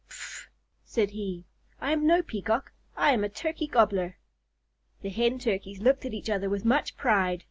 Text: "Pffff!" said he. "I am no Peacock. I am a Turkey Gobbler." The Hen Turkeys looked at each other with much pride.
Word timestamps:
"Pffff!" 0.09 0.47
said 0.83 1.11
he. 1.11 1.45
"I 1.79 1.91
am 1.91 2.07
no 2.07 2.23
Peacock. 2.23 2.71
I 2.97 3.11
am 3.13 3.23
a 3.23 3.29
Turkey 3.29 3.67
Gobbler." 3.67 4.17
The 5.03 5.09
Hen 5.11 5.37
Turkeys 5.37 5.79
looked 5.79 6.05
at 6.05 6.13
each 6.15 6.27
other 6.31 6.49
with 6.49 6.65
much 6.65 6.97
pride. 6.97 7.39